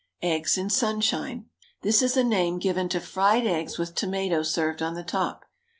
EGGS 0.23 0.57
IN 0.57 0.69
SUNSHINE. 0.71 1.45
This 1.83 2.01
is 2.01 2.17
a 2.17 2.23
name 2.23 2.57
given 2.57 2.89
to 2.89 2.99
fried 2.99 3.45
eggs 3.45 3.77
with 3.77 3.93
tomato 3.93 4.41
served 4.41 4.81
on 4.81 4.95
the 4.95 5.03
top. 5.03 5.45